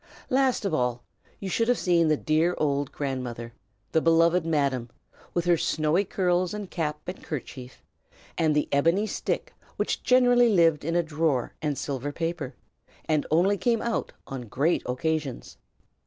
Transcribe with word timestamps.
Last 0.31 0.65
of 0.65 0.73
all, 0.73 1.03
you 1.39 1.47
should 1.47 1.67
have 1.67 1.77
seen 1.77 2.07
the 2.07 2.17
dear 2.17 2.55
old 2.57 2.91
grandmother, 2.91 3.53
the 3.91 4.01
beloved 4.01 4.47
Madam, 4.47 4.89
with 5.35 5.45
her 5.45 5.57
snowy 5.57 6.05
curls 6.05 6.55
and 6.55 6.71
cap 6.71 6.99
and 7.05 7.23
kerchief; 7.23 7.83
and 8.35 8.55
the 8.55 8.67
ebony 8.71 9.05
stick 9.05 9.53
which 9.77 10.01
generally 10.01 10.49
lived 10.49 10.83
in 10.83 10.95
a 10.95 11.03
drawer 11.03 11.53
and 11.61 11.77
silver 11.77 12.11
paper, 12.11 12.55
and 13.05 13.27
only 13.29 13.59
came 13.59 13.83
out 13.83 14.11
on 14.25 14.47
great 14.47 14.81
occasions. 14.87 15.57